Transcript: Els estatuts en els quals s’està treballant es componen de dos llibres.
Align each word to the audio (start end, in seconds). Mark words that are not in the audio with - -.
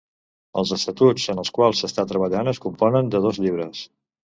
Els 0.61 0.71
estatuts 0.77 1.25
en 1.35 1.41
els 1.43 1.51
quals 1.59 1.83
s’està 1.85 2.07
treballant 2.13 2.51
es 2.55 2.63
componen 2.67 3.15
de 3.17 3.25
dos 3.29 3.45
llibres. 3.47 3.87